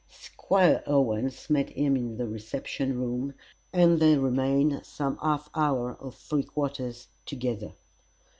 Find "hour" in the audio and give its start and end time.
5.53-5.93